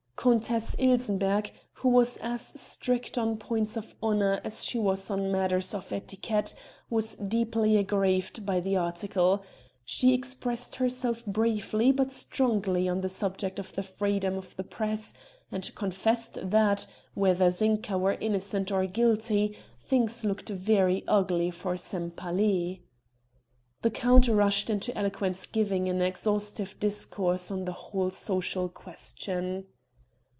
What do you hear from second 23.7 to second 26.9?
The count rushed into eloquence giving an exhaustive